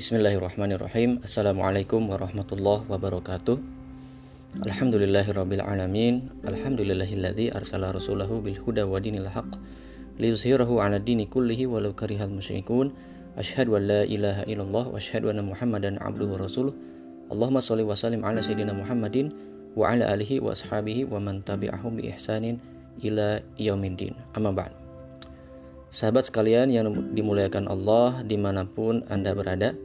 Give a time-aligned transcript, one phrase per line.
[0.00, 1.20] Bismillahirrahmanirrahim.
[1.20, 3.60] Assalamualaikum warahmatullahi wabarakatuh.
[4.64, 6.32] Alhamdulillahirabbil alamin.
[6.40, 9.60] Alhamdulillahilladzi arsala rasulahu bil huda wa dinil haqq
[10.16, 12.96] liyuzhirahu 'ala dini kullihi walau karihal musyrikun.
[13.36, 16.72] Asyhadu an la ilaha illallah wa asyhadu anna Muhammadan 'abduhu wa rasuluh.
[17.28, 19.36] Allahumma shalli wa sallim ala sayyidina Muhammadin
[19.76, 22.56] wa ala alihi wa ashabihi wa man tabi'ahum bi ihsanin
[23.04, 24.16] ila yaumiddin.
[24.32, 24.72] Amma ba'd.
[25.92, 29.76] Sahabat sekalian yang dimuliakan Allah di mana pun Anda berada,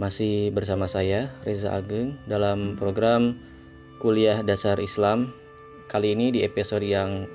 [0.00, 3.36] masih bersama saya Reza Ageng dalam program
[4.00, 5.34] Kuliah Dasar Islam.
[5.90, 7.28] Kali ini di episode yang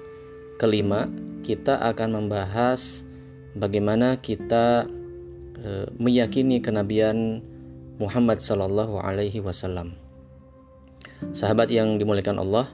[0.57, 1.05] kelima
[1.45, 3.03] kita akan membahas
[3.53, 4.87] bagaimana kita
[5.59, 7.43] e, meyakini kenabian
[8.01, 9.93] Muhammad Sallallahu Alaihi Wasallam.
[11.35, 12.71] Sahabat yang dimuliakan Allah,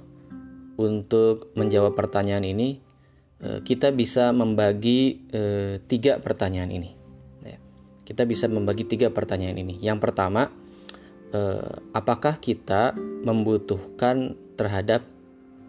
[0.82, 2.82] untuk menjawab pertanyaan ini
[3.38, 5.42] e, kita bisa membagi e,
[5.86, 7.01] tiga pertanyaan ini.
[8.02, 9.78] Kita bisa membagi tiga pertanyaan ini.
[9.78, 10.50] Yang pertama,
[11.32, 15.06] eh, apakah kita membutuhkan terhadap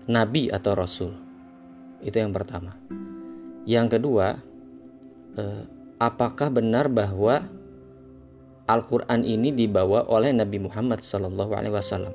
[0.09, 1.13] nabi atau rasul?
[2.03, 2.75] Itu yang pertama.
[3.63, 4.43] Yang kedua,
[5.39, 5.63] eh,
[6.03, 7.47] apakah benar bahwa
[8.67, 12.15] Al-Quran ini dibawa oleh Nabi Muhammad SAW?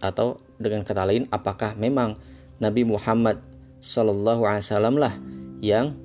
[0.00, 2.16] Atau dengan kata lain, apakah memang
[2.60, 3.40] Nabi Muhammad
[3.80, 5.14] SAW lah
[5.60, 5.96] yang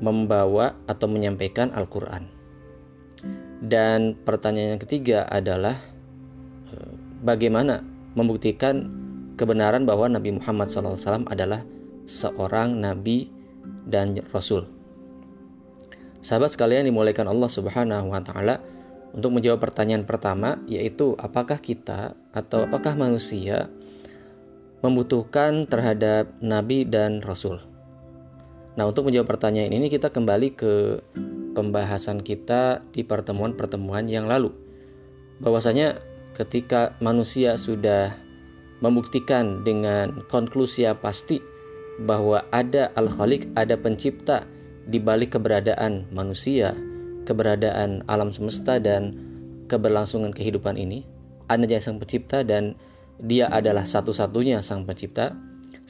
[0.00, 2.37] membawa atau menyampaikan Al-Quran?
[3.58, 5.74] Dan pertanyaan yang ketiga adalah
[6.70, 6.92] eh,
[7.26, 7.82] bagaimana
[8.14, 8.90] membuktikan
[9.38, 11.62] kebenaran bahwa Nabi Muhammad SAW adalah
[12.10, 13.30] seorang nabi
[13.86, 14.66] dan rasul.
[16.18, 18.58] Sahabat sekalian dimulaikan Allah Subhanahu wa taala
[19.14, 23.70] untuk menjawab pertanyaan pertama yaitu apakah kita atau apakah manusia
[24.82, 27.62] membutuhkan terhadap nabi dan rasul.
[28.78, 31.02] Nah, untuk menjawab pertanyaan ini kita kembali ke
[31.58, 34.54] pembahasan kita di pertemuan-pertemuan yang lalu.
[35.42, 35.98] Bahwasanya
[36.38, 38.14] ketika manusia sudah
[38.78, 41.42] membuktikan dengan konklusi yang pasti
[42.06, 44.46] bahwa ada Al-Khaliq, ada pencipta
[44.86, 46.78] di balik keberadaan manusia,
[47.26, 49.18] keberadaan alam semesta dan
[49.66, 51.02] keberlangsungan kehidupan ini,
[51.50, 52.78] adanya sang pencipta dan
[53.18, 55.34] dia adalah satu-satunya sang pencipta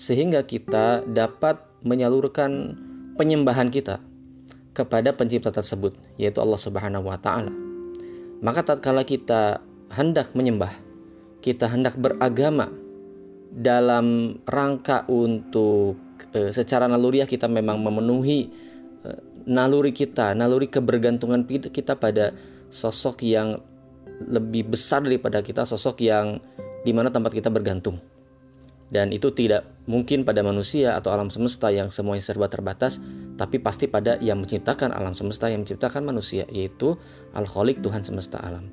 [0.01, 2.73] sehingga kita dapat menyalurkan
[3.21, 4.01] penyembahan kita
[4.73, 7.51] kepada pencipta tersebut yaitu Allah Subhanahu wa taala.
[8.39, 9.59] Maka tatkala kita
[9.91, 10.71] hendak menyembah,
[11.43, 12.71] kita hendak beragama
[13.51, 15.97] dalam rangka untuk
[16.31, 18.53] e, secara naluriah kita memang memenuhi
[19.03, 19.09] e,
[19.49, 22.37] naluri kita, naluri kebergantungan kita pada
[22.69, 23.59] sosok yang
[24.23, 26.39] lebih besar daripada kita, sosok yang
[26.85, 27.99] di mana tempat kita bergantung.
[28.89, 32.97] Dan itu tidak mungkin pada manusia atau alam semesta yang semuanya serba terbatas,
[33.37, 36.97] tapi pasti pada yang menciptakan alam semesta, yang menciptakan manusia, yaitu
[37.37, 38.73] Al-Khaliq Tuhan semesta alam.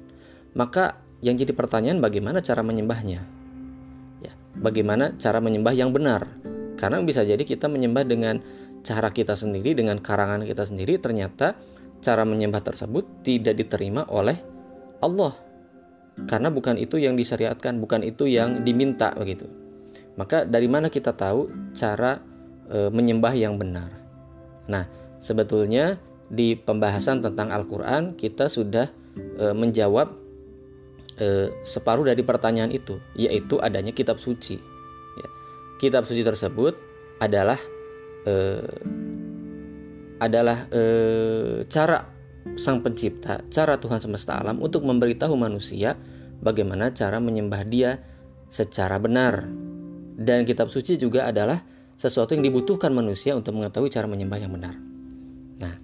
[0.55, 3.21] Maka yang jadi pertanyaan bagaimana cara menyembahnya?
[4.23, 6.31] Ya, bagaimana cara menyembah yang benar?
[6.79, 8.39] Karena bisa jadi kita menyembah dengan
[8.87, 11.59] cara kita sendiri, dengan karangan kita sendiri, ternyata
[11.99, 14.39] cara menyembah tersebut tidak diterima oleh
[15.03, 15.35] Allah.
[16.23, 19.64] Karena bukan itu yang disyariatkan, bukan itu yang diminta begitu.
[20.15, 22.23] Maka dari mana kita tahu cara
[22.71, 23.91] e, menyembah yang benar?
[24.71, 24.87] Nah,
[25.19, 25.99] sebetulnya
[26.31, 30.15] di pembahasan tentang Al-Qur'an kita sudah e, menjawab
[31.19, 34.55] e, separuh dari pertanyaan itu, yaitu adanya kitab suci.
[35.19, 35.27] Ya.
[35.83, 36.79] Kitab suci tersebut
[37.19, 37.59] adalah
[38.23, 38.33] e,
[40.23, 40.81] adalah e,
[41.67, 42.07] cara
[42.55, 45.99] sang pencipta, cara Tuhan semesta alam untuk memberitahu manusia
[46.39, 47.99] bagaimana cara menyembah Dia
[48.47, 49.49] secara benar
[50.15, 51.59] dan kitab suci juga adalah
[51.99, 54.75] sesuatu yang dibutuhkan manusia untuk mengetahui cara menyembah yang benar.
[55.59, 55.75] Nah,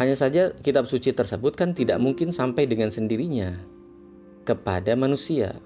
[0.00, 3.56] hanya saja kitab suci tersebut kan tidak mungkin sampai dengan sendirinya
[4.48, 5.56] kepada manusia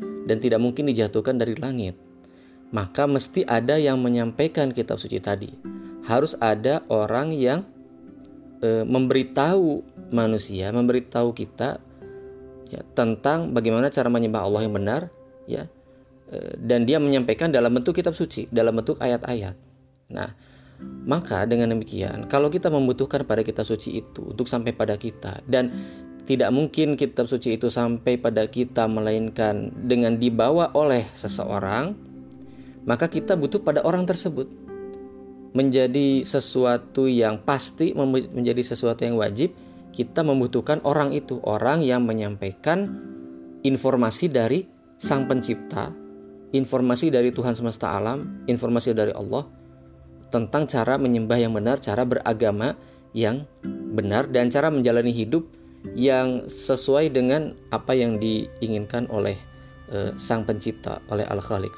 [0.00, 1.96] dan tidak mungkin dijatuhkan dari langit.
[2.70, 5.50] Maka mesti ada yang menyampaikan kitab suci tadi.
[6.06, 7.66] Harus ada orang yang
[8.62, 9.82] e, memberitahu
[10.14, 11.82] manusia, memberitahu kita
[12.70, 15.02] ya, tentang bagaimana cara menyembah Allah yang benar,
[15.50, 15.66] ya,
[16.62, 19.58] dan dia menyampaikan dalam bentuk kitab suci, dalam bentuk ayat-ayat.
[20.14, 20.30] Nah,
[21.04, 25.74] maka dengan demikian, kalau kita membutuhkan pada kitab suci itu untuk sampai pada kita dan
[26.30, 31.98] tidak mungkin kitab suci itu sampai pada kita melainkan dengan dibawa oleh seseorang,
[32.86, 34.46] maka kita butuh pada orang tersebut.
[35.50, 39.50] Menjadi sesuatu yang pasti, menjadi sesuatu yang wajib,
[39.90, 42.86] kita membutuhkan orang itu, orang yang menyampaikan
[43.66, 44.62] informasi dari
[45.02, 45.99] Sang Pencipta
[46.50, 49.46] informasi dari Tuhan semesta alam, informasi dari Allah
[50.30, 52.78] tentang cara menyembah yang benar, cara beragama
[53.14, 53.42] yang
[53.94, 55.42] benar dan cara menjalani hidup
[55.98, 59.34] yang sesuai dengan apa yang diinginkan oleh
[59.90, 61.72] uh, Sang Pencipta, oleh Al-Khaliq.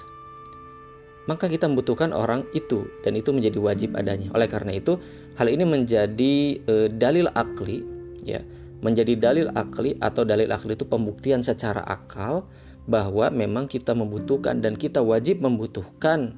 [1.31, 4.27] Maka kita membutuhkan orang itu dan itu menjadi wajib adanya.
[4.35, 4.99] Oleh karena itu,
[5.39, 7.87] hal ini menjadi uh, dalil akli
[8.27, 8.43] ya,
[8.83, 12.45] menjadi dalil akli atau dalil akli itu pembuktian secara akal
[12.91, 16.35] bahwa memang kita membutuhkan dan kita wajib membutuhkan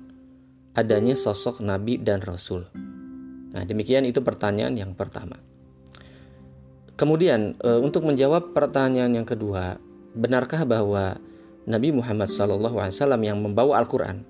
[0.77, 2.69] adanya sosok nabi dan rasul.
[3.55, 5.39] Nah, demikian itu pertanyaan yang pertama.
[6.95, 9.79] Kemudian e, untuk menjawab pertanyaan yang kedua,
[10.15, 11.19] benarkah bahwa
[11.65, 14.23] Nabi Muhammad SAW yang membawa Al-Quran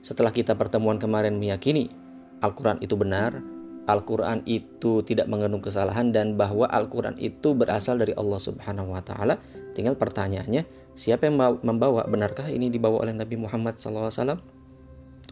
[0.00, 1.92] setelah kita pertemuan kemarin meyakini
[2.40, 3.36] Al-Quran itu benar,
[3.84, 9.36] Al-Quran itu tidak mengandung kesalahan dan bahwa Al-Quran itu berasal dari Allah Subhanahu Wa Taala.
[9.76, 10.64] Tinggal pertanyaannya,
[10.94, 12.06] siapa yang membawa?
[12.06, 14.38] Benarkah ini dibawa oleh Nabi Muhammad SAW?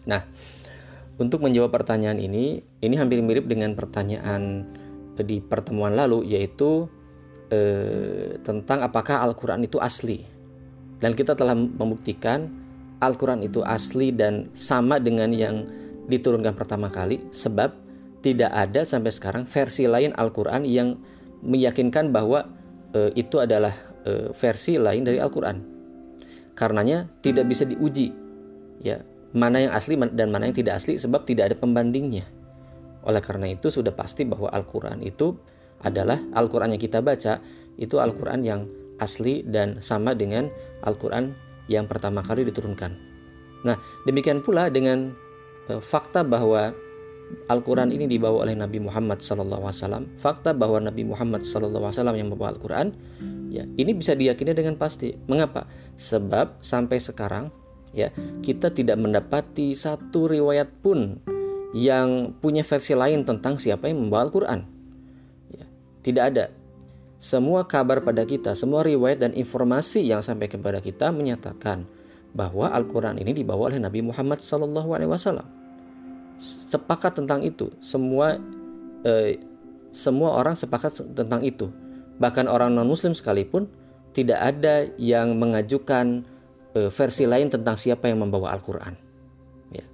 [0.09, 0.23] Nah,
[1.19, 4.65] untuk menjawab pertanyaan ini, ini hampir mirip dengan pertanyaan
[5.19, 6.87] di pertemuan lalu yaitu
[7.51, 10.23] eh, tentang apakah Al-Quran itu asli.
[10.99, 12.51] Dan kita telah membuktikan
[12.99, 15.67] Al-Quran itu asli dan sama dengan yang
[16.11, 17.71] diturunkan pertama kali sebab
[18.23, 20.99] tidak ada sampai sekarang versi lain Al-Quran yang
[21.43, 22.47] meyakinkan bahwa
[22.95, 23.75] eh, itu adalah
[24.09, 25.77] eh, versi lain dari Al-Quran.
[26.57, 28.11] Karenanya tidak bisa diuji
[28.83, 28.99] ya
[29.37, 32.25] mana yang asli dan mana yang tidak asli sebab tidak ada pembandingnya.
[33.05, 35.37] Oleh karena itu sudah pasti bahwa Al-Quran itu
[35.85, 37.39] adalah Al-Quran yang kita baca
[37.79, 38.67] itu Al-Quran yang
[38.99, 40.51] asli dan sama dengan
[40.83, 41.31] Al-Quran
[41.71, 42.91] yang pertama kali diturunkan.
[43.63, 45.15] Nah, demikian pula dengan
[45.71, 46.75] e, fakta bahwa
[47.49, 50.05] Al-Quran ini dibawa oleh Nabi Muhammad SAW.
[50.21, 52.93] Fakta bahwa Nabi Muhammad SAW yang membawa Al-Quran,
[53.49, 55.17] ya ini bisa diyakini dengan pasti.
[55.29, 55.65] Mengapa?
[55.97, 57.49] Sebab sampai sekarang
[57.97, 58.13] ya
[58.45, 61.21] kita tidak mendapati satu riwayat pun
[61.73, 64.61] yang punya versi lain tentang siapa yang membawa Al-Quran.
[65.53, 65.65] Ya,
[66.05, 66.45] tidak ada.
[67.19, 71.83] Semua kabar pada kita, semua riwayat dan informasi yang sampai kepada kita menyatakan
[72.31, 75.58] bahwa Al-Quran ini dibawa oleh Nabi Muhammad SAW.
[76.39, 78.39] Sepakat tentang itu, semua
[79.03, 79.43] eh,
[79.91, 81.71] semua orang sepakat tentang itu.
[82.23, 83.67] Bahkan orang non-Muslim sekalipun
[84.15, 86.23] tidak ada yang mengajukan
[86.79, 88.95] eh, versi lain tentang siapa yang membawa Al-Quran.
[89.75, 89.85] Ya.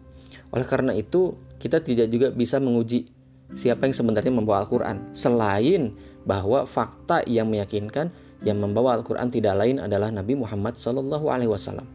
[0.52, 3.08] Oleh karena itu, kita tidak juga bisa menguji
[3.56, 5.96] siapa yang sebenarnya membawa Al-Quran selain
[6.28, 8.12] bahwa fakta yang meyakinkan
[8.44, 11.88] yang membawa Al-Quran tidak lain adalah Nabi Muhammad Wasallam.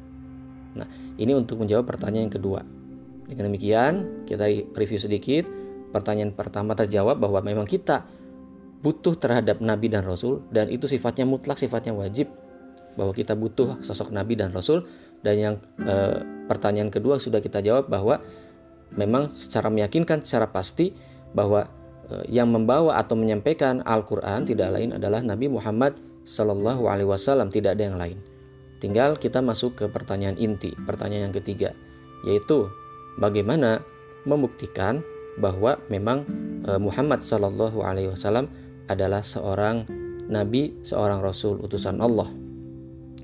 [0.74, 0.88] Nah,
[1.18, 2.62] ini untuk menjawab pertanyaan yang kedua.
[3.30, 5.46] Dengan demikian, kita review sedikit.
[5.94, 8.06] Pertanyaan pertama terjawab bahwa memang kita
[8.81, 12.30] butuh terhadap Nabi dan Rasul dan itu sifatnya mutlak, sifatnya wajib
[12.98, 14.86] bahwa kita butuh sosok Nabi dan Rasul.
[15.20, 18.24] Dan yang eh, pertanyaan kedua sudah kita jawab bahwa
[18.98, 20.94] memang secara meyakinkan secara pasti
[21.38, 21.70] bahwa
[22.10, 27.98] e, yang membawa atau menyampaikan Al-Quran tidak lain adalah Nabi Muhammad Wasallam tidak ada yang
[27.98, 28.18] lain.
[28.80, 31.70] Tinggal kita masuk ke pertanyaan inti, pertanyaan yang ketiga,
[32.24, 32.72] yaitu
[33.19, 33.83] bagaimana
[34.24, 35.04] membuktikan
[35.39, 36.25] bahwa memang
[36.68, 38.48] e, Muhammad Sallallahu Alaihi Wasallam
[38.89, 39.86] adalah seorang
[40.27, 42.27] nabi, seorang rasul utusan Allah.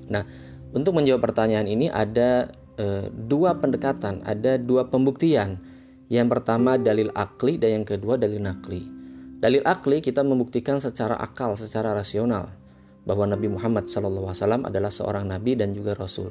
[0.08, 0.22] Nah,
[0.72, 5.58] untuk menjawab pertanyaan ini ada e, dua pendekatan, ada dua pembuktian.
[6.06, 8.86] Yang pertama dalil akli dan yang kedua dalil nakli.
[9.42, 12.46] Dalil akli kita membuktikan secara akal, secara rasional
[13.06, 16.30] bahwa Nabi Muhammad SAW adalah seorang nabi dan juga rasul.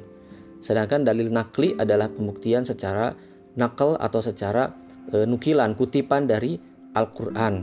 [0.60, 3.16] Sedangkan dalil nakli adalah pembuktian secara
[3.56, 4.72] nakal atau secara
[5.10, 6.60] e, nukilan, kutipan dari
[6.92, 7.54] Al-Qur'an.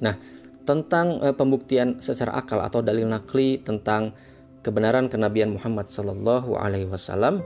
[0.00, 0.14] Nah,
[0.68, 4.12] tentang e, pembuktian secara akal atau dalil nakli tentang
[4.60, 7.40] kebenaran kenabian Muhammad Sallallahu Alaihi Wasallam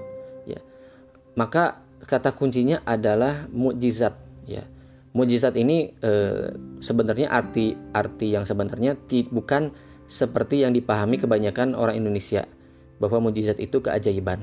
[1.39, 4.15] maka kata kuncinya adalah mukjizat
[4.49, 4.65] ya
[5.15, 6.13] mukjizat ini e,
[6.83, 8.99] sebenarnya arti arti yang sebenarnya
[9.31, 9.71] bukan
[10.11, 12.47] seperti yang dipahami kebanyakan orang Indonesia
[12.99, 14.43] bahwa mukjizat itu keajaiban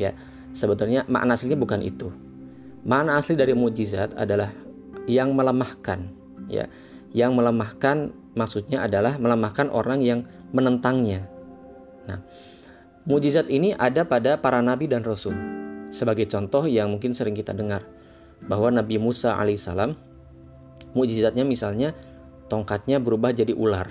[0.00, 0.12] ya
[0.56, 2.08] sebenarnya makna aslinya bukan itu.
[2.88, 4.48] Makna asli dari mukjizat adalah
[5.04, 6.08] yang melemahkan
[6.48, 6.64] ya.
[7.12, 7.96] Yang melemahkan
[8.32, 10.24] maksudnya adalah melemahkan orang yang
[10.56, 11.28] menentangnya.
[12.08, 12.24] Nah
[13.04, 15.36] mukjizat ini ada pada para nabi dan rasul.
[15.92, 17.86] Sebagai contoh yang mungkin sering kita dengar
[18.44, 19.96] bahwa Nabi Musa alaihissalam
[20.92, 21.96] mujizatnya misalnya
[22.52, 23.88] tongkatnya berubah jadi ular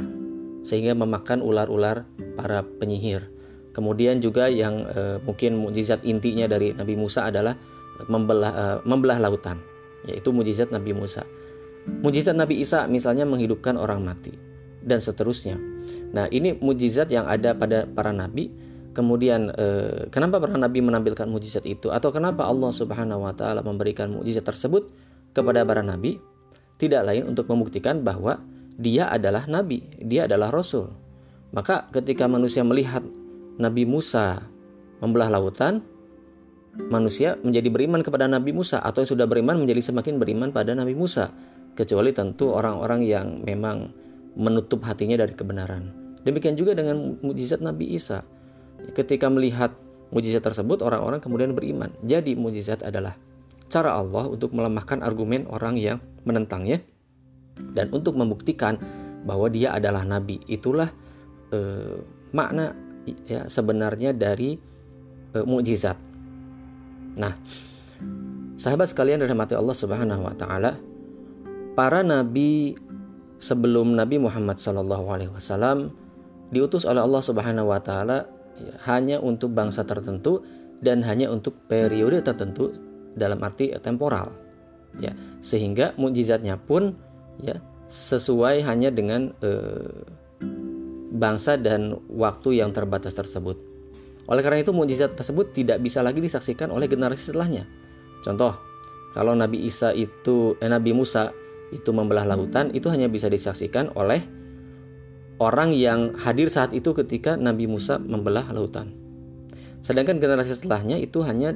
[0.66, 2.06] sehingga memakan ular-ular
[2.38, 3.35] para penyihir.
[3.76, 7.60] Kemudian juga yang e, mungkin mujizat intinya dari Nabi Musa adalah
[8.08, 9.60] membelah e, membelah lautan,
[10.08, 11.28] yaitu mujizat Nabi Musa.
[12.00, 14.32] Mujizat Nabi Isa misalnya menghidupkan orang mati
[14.88, 15.60] dan seterusnya.
[16.16, 18.48] Nah, ini mujizat yang ada pada para nabi
[18.96, 24.08] Kemudian eh, kenapa para nabi menampilkan mujizat itu atau kenapa Allah Subhanahu wa taala memberikan
[24.16, 24.88] mujizat tersebut
[25.36, 26.16] kepada para nabi?
[26.80, 28.40] Tidak lain untuk membuktikan bahwa
[28.80, 30.96] dia adalah nabi, dia adalah rasul.
[31.52, 33.04] Maka ketika manusia melihat
[33.56, 34.44] Nabi Musa
[35.00, 35.84] membelah lautan,
[36.92, 40.96] manusia menjadi beriman kepada Nabi Musa atau yang sudah beriman menjadi semakin beriman pada Nabi
[40.96, 41.32] Musa
[41.76, 43.92] kecuali tentu orang-orang yang memang
[44.36, 45.92] menutup hatinya dari kebenaran.
[46.28, 48.26] Demikian juga dengan mujizat Nabi Isa.
[48.92, 49.72] Ketika melihat
[50.12, 51.92] mujizat tersebut orang-orang kemudian beriman.
[52.04, 53.16] Jadi mujizat adalah
[53.72, 55.98] cara Allah untuk melemahkan argumen orang yang
[56.28, 56.82] menentangnya
[57.74, 58.78] dan untuk membuktikan
[59.26, 60.40] bahwa dia adalah nabi.
[60.46, 60.92] Itulah
[61.52, 62.00] eh,
[62.36, 62.72] makna
[63.30, 64.58] ya sebenarnya dari
[65.36, 65.98] eh, mukjizat.
[67.16, 67.34] Nah,
[68.58, 70.76] sahabat sekalian dari mati Allah Subhanahu wa taala,
[71.78, 72.76] para nabi
[73.40, 75.92] sebelum Nabi Muhammad Shallallahu alaihi wasallam
[76.50, 78.26] diutus oleh Allah Subhanahu wa taala
[78.58, 80.42] ya, hanya untuk bangsa tertentu
[80.84, 82.72] dan hanya untuk periode tertentu
[83.16, 84.32] dalam arti temporal.
[85.04, 85.12] Ya,
[85.44, 86.96] sehingga mukjizatnya pun
[87.44, 87.60] ya
[87.92, 90.04] sesuai hanya dengan eh,
[91.16, 93.56] bangsa dan waktu yang terbatas tersebut.
[94.26, 97.64] Oleh karena itu mukjizat tersebut tidak bisa lagi disaksikan oleh generasi setelahnya.
[98.26, 98.58] Contoh,
[99.14, 101.32] kalau Nabi Isa itu eh, Nabi Musa
[101.74, 104.22] itu membelah lautan itu hanya bisa disaksikan oleh
[105.40, 108.92] orang yang hadir saat itu ketika Nabi Musa membelah lautan.
[109.86, 111.56] Sedangkan generasi setelahnya itu hanya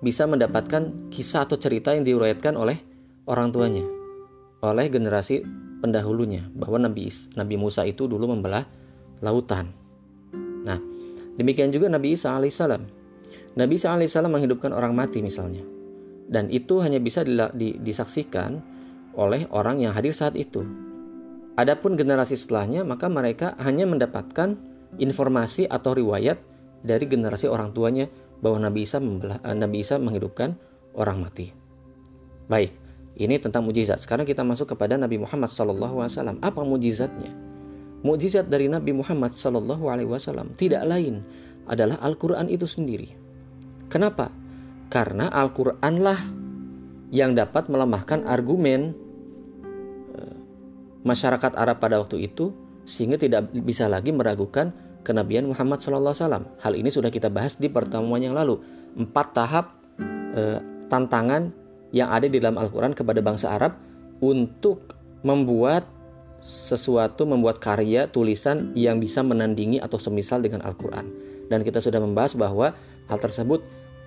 [0.00, 2.80] bisa mendapatkan kisah atau cerita yang diuraikan oleh
[3.28, 3.84] orang tuanya,
[4.64, 5.44] oleh generasi
[5.84, 8.64] pendahulunya bahwa Nabi Nabi Musa itu dulu membelah
[9.24, 9.72] lautan.
[10.64, 10.76] Nah,
[11.40, 12.82] demikian juga Nabi Isa alaihissalam.
[13.56, 15.64] Nabi Isa alaihissalam menghidupkan orang mati misalnya.
[16.30, 17.26] Dan itu hanya bisa
[17.82, 18.62] disaksikan
[19.18, 20.62] oleh orang yang hadir saat itu.
[21.58, 24.54] Adapun generasi setelahnya, maka mereka hanya mendapatkan
[25.02, 26.38] informasi atau riwayat
[26.86, 28.06] dari generasi orang tuanya
[28.40, 30.54] bahwa Nabi Isa eh, Nabi Isa menghidupkan
[30.96, 31.52] orang mati.
[32.46, 32.72] Baik,
[33.18, 34.00] ini tentang mujizat.
[34.00, 36.38] Sekarang kita masuk kepada Nabi Muhammad SAW.
[36.40, 37.49] Apa mujizatnya?
[38.00, 41.20] Mujizat dari Nabi Muhammad Sallallahu Alaihi Wasallam tidak lain
[41.68, 43.12] adalah Al-Quran itu sendiri.
[43.92, 44.32] Kenapa?
[44.88, 46.18] Karena Al-Quranlah
[47.12, 48.96] yang dapat melemahkan argumen
[50.16, 50.36] eh,
[51.04, 52.56] masyarakat Arab pada waktu itu
[52.88, 54.72] sehingga tidak bisa lagi meragukan
[55.04, 56.56] kenabian Muhammad Wasallam.
[56.64, 58.58] Hal ini sudah kita bahas di pertemuan yang lalu.
[58.96, 59.66] Empat tahap
[60.32, 61.52] eh, tantangan
[61.92, 63.76] yang ada di dalam Al-Quran kepada bangsa Arab
[64.22, 65.99] untuk membuat
[66.40, 71.08] sesuatu membuat karya tulisan yang bisa menandingi atau semisal dengan Al-Quran.
[71.52, 72.72] Dan kita sudah membahas bahwa
[73.08, 73.60] hal tersebut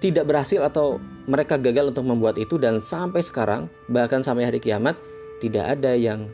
[0.03, 0.99] tidak berhasil atau
[1.31, 4.99] mereka gagal untuk membuat itu dan sampai sekarang bahkan sampai hari kiamat
[5.39, 6.27] tidak ada yang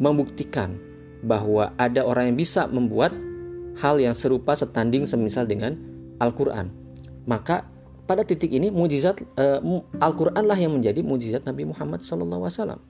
[0.00, 0.80] membuktikan
[1.20, 3.12] bahwa ada orang yang bisa membuat
[3.78, 5.76] hal yang serupa setanding semisal dengan
[6.24, 6.72] Al-Quran.
[7.28, 7.68] Maka
[8.08, 9.60] pada titik ini mujizat uh,
[10.02, 12.80] Al-Quran lah yang menjadi mujizat Nabi Muhammad SAW.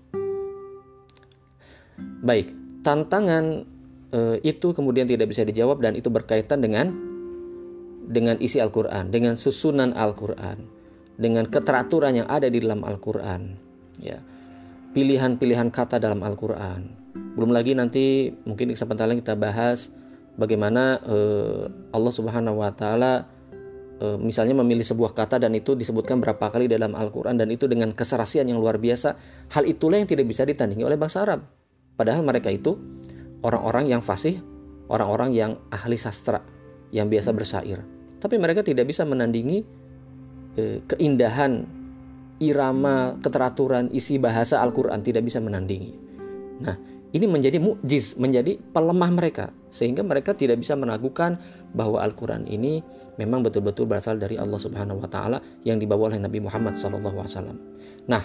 [2.22, 2.54] Baik,
[2.86, 3.66] tantangan
[4.14, 6.94] e, itu kemudian tidak bisa dijawab dan itu berkaitan dengan
[8.06, 10.62] dengan isi Al-Qur'an, dengan susunan Al-Qur'an,
[11.18, 13.58] dengan keteraturan yang ada di dalam Al-Qur'an,
[13.98, 14.22] ya.
[14.92, 16.84] Pilihan-pilihan kata dalam Al-Qur'an.
[17.34, 19.88] Belum lagi nanti mungkin di kesempatan lain kita bahas
[20.36, 21.16] bagaimana e,
[21.90, 23.24] Allah Subhanahu wa taala
[23.96, 27.96] e, misalnya memilih sebuah kata dan itu disebutkan berapa kali dalam Al-Qur'an dan itu dengan
[27.96, 29.16] keserasian yang luar biasa.
[29.48, 31.61] Hal itulah yang tidak bisa ditandingi oleh bangsa Arab.
[31.96, 32.78] Padahal mereka itu
[33.44, 34.40] orang-orang yang fasih,
[34.88, 36.40] orang-orang yang ahli sastra,
[36.94, 37.80] yang biasa bersair.
[38.22, 39.64] Tapi mereka tidak bisa menandingi
[40.56, 41.66] eh, keindahan,
[42.38, 45.92] irama, keteraturan, isi bahasa Al-Quran, tidak bisa menandingi.
[46.62, 46.76] Nah,
[47.12, 49.52] ini menjadi mukjiz, menjadi pelemah mereka.
[49.72, 51.36] Sehingga mereka tidak bisa meragukan
[51.76, 52.80] bahwa Al-Quran ini
[53.16, 57.56] memang betul-betul berasal dari Allah Subhanahu wa Ta'ala yang dibawa oleh Nabi Muhammad SAW.
[58.08, 58.22] Nah,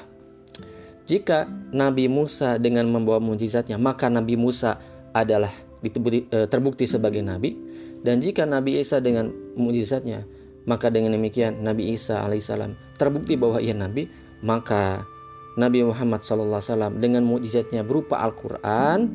[1.08, 4.76] jika Nabi Musa dengan membawa mujizatnya, maka Nabi Musa
[5.16, 5.50] adalah
[5.82, 7.56] eh, terbukti sebagai nabi.
[8.04, 10.28] Dan jika Nabi Isa dengan mujizatnya,
[10.68, 14.12] maka dengan demikian Nabi Isa alaihissalam terbukti bahwa ia nabi,
[14.44, 15.02] maka
[15.58, 16.62] Nabi Muhammad SAW
[17.02, 19.10] dengan mujizatnya berupa Al-Quran,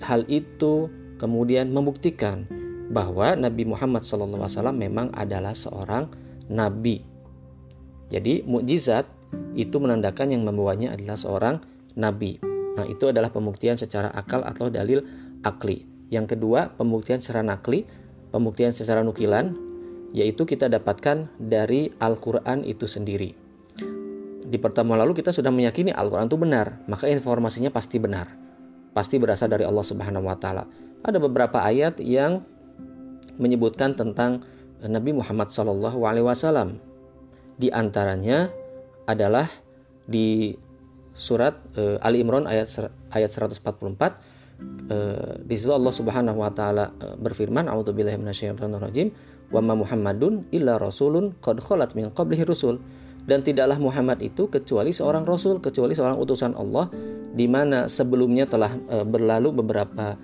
[0.00, 2.46] hal itu kemudian membuktikan
[2.94, 6.08] bahwa Nabi Muhammad SAW memang adalah seorang
[6.48, 7.04] nabi.
[8.08, 9.04] Jadi mujizat
[9.58, 11.58] itu menandakan yang membawanya adalah seorang
[11.98, 12.38] nabi.
[12.78, 15.02] Nah, itu adalah pembuktian secara akal atau dalil
[15.42, 15.82] akli.
[16.14, 17.82] Yang kedua, pembuktian secara nakli,
[18.30, 19.50] pembuktian secara nukilan,
[20.14, 23.34] yaitu kita dapatkan dari Al-Quran itu sendiri.
[24.48, 28.30] Di pertemuan lalu kita sudah meyakini Al-Quran itu benar, maka informasinya pasti benar.
[28.96, 30.64] Pasti berasal dari Allah Subhanahu wa taala.
[31.04, 32.40] Ada beberapa ayat yang
[33.36, 34.40] menyebutkan tentang
[34.80, 36.78] Nabi Muhammad SAW.
[37.58, 38.48] Di antaranya
[39.08, 39.48] adalah
[40.04, 40.52] di
[41.16, 42.68] surat uh, Ali Imran ayat
[43.10, 44.38] ayat 144
[44.88, 49.12] Uh, di situ Allah Subhanahu wa taala uh, berfirman, "A'udzubillahi minasyaitonirrajim,
[49.54, 52.82] wa ma Muhammadun illa rasulun qad khalat min qablihi rusul."
[53.28, 56.90] Dan tidaklah Muhammad itu kecuali seorang rasul, kecuali seorang utusan Allah
[57.36, 60.18] di mana sebelumnya telah uh, berlalu beberapa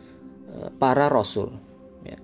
[0.78, 1.50] para rasul.
[2.06, 2.18] Ya.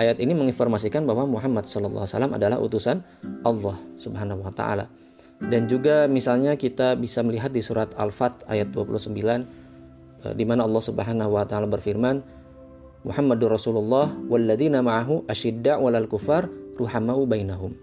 [0.00, 3.04] Ayat ini menginformasikan bahwa Muhammad SAW adalah utusan
[3.44, 4.88] Allah Subhanahu wa taala.
[5.36, 10.82] Dan juga misalnya kita bisa melihat di surat Al-Fat ayat 29 eh, di mana Allah
[10.82, 12.24] Subhanahu wa taala berfirman
[13.06, 16.48] Muhammadur Rasulullah walladzina ma'ahu asyidda 'alal kufar
[16.80, 17.76] ruhamau bainahum.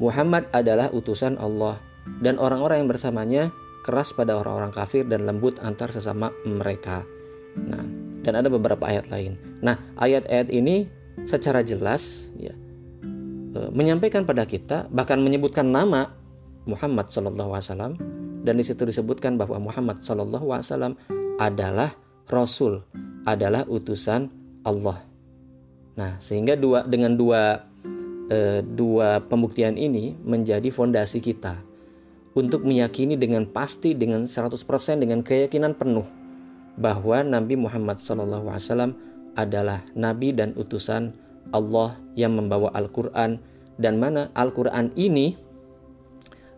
[0.00, 1.76] Muhammad adalah utusan Allah
[2.24, 3.42] dan orang-orang yang bersamanya
[3.84, 7.04] keras pada orang-orang kafir dan lembut antar sesama mereka.
[7.58, 7.84] Nah,
[8.24, 9.36] dan ada beberapa ayat lain.
[9.60, 10.88] Nah, ayat-ayat ini
[11.28, 12.54] secara jelas ya
[13.58, 16.21] eh, menyampaikan pada kita bahkan menyebutkan nama
[16.64, 17.98] Muhammad Wasallam
[18.42, 20.98] dan di situ disebutkan bahwa Muhammad Wasallam
[21.38, 21.94] adalah
[22.30, 22.82] Rasul,
[23.26, 24.30] adalah utusan
[24.62, 25.02] Allah.
[25.98, 27.66] Nah, sehingga dua dengan dua
[28.30, 31.60] e, dua pembuktian ini menjadi fondasi kita
[32.32, 34.56] untuk meyakini dengan pasti dengan 100%
[34.96, 36.08] dengan keyakinan penuh
[36.80, 38.96] bahwa Nabi Muhammad Wasallam
[39.36, 41.12] adalah nabi dan utusan
[41.52, 43.36] Allah yang membawa Al-Qur'an
[43.76, 45.36] dan mana Al-Qur'an ini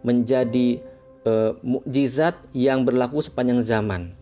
[0.05, 0.79] menjadi
[1.25, 4.13] uh, mukjizat yang berlaku sepanjang zaman.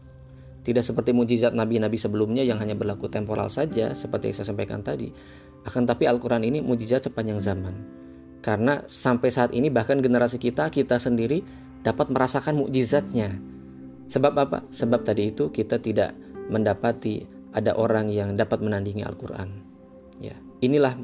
[0.63, 5.11] Tidak seperti mukjizat nabi-nabi sebelumnya yang hanya berlaku temporal saja seperti yang saya sampaikan tadi.
[5.67, 7.75] Akan tapi Al-Qur'an ini mukjizat sepanjang zaman.
[8.43, 11.43] Karena sampai saat ini bahkan generasi kita kita sendiri
[11.83, 13.35] dapat merasakan mukjizatnya.
[14.07, 14.59] Sebab apa?
[14.71, 16.15] Sebab tadi itu kita tidak
[16.51, 19.51] mendapati ada orang yang dapat menandingi Al-Qur'an.
[20.23, 20.95] Ya, inilah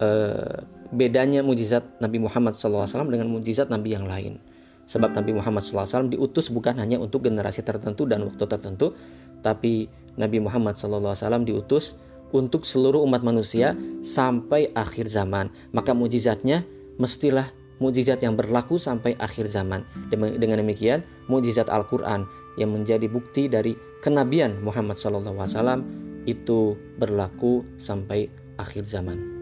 [0.00, 4.40] uh, bedanya mujizat Nabi Muhammad SAW dengan mujizat Nabi yang lain.
[4.88, 8.96] Sebab Nabi Muhammad SAW diutus bukan hanya untuk generasi tertentu dan waktu tertentu,
[9.44, 9.84] tapi
[10.16, 12.00] Nabi Muhammad SAW diutus
[12.32, 15.52] untuk seluruh umat manusia sampai akhir zaman.
[15.76, 16.64] Maka mujizatnya
[16.96, 19.84] mestilah mujizat yang berlaku sampai akhir zaman.
[20.10, 22.24] Dengan demikian, mujizat Al-Quran
[22.58, 25.84] yang menjadi bukti dari kenabian Muhammad SAW
[26.26, 28.26] itu berlaku sampai
[28.58, 29.37] akhir zaman.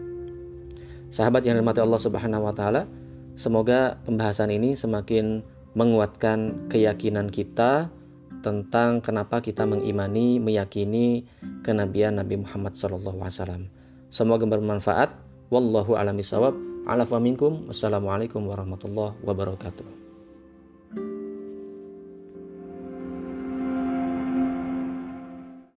[1.07, 2.83] Sahabat yang dirahmati Allah Subhanahu wa taala,
[3.39, 5.43] semoga pembahasan ini semakin
[5.77, 7.87] menguatkan keyakinan kita
[8.41, 11.25] tentang kenapa kita mengimani, meyakini
[11.63, 13.67] kenabian Nabi Muhammad SAW.
[14.07, 15.13] Semoga bermanfaat.
[15.47, 16.55] Wallahu a'lam bishawab.
[16.87, 20.06] Ala Wassalamualaikum warahmatullahi wabarakatuh.